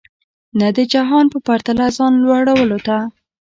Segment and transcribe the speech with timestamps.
[0.59, 2.97] نه د جهان په پرتله ځان لوړولو ته.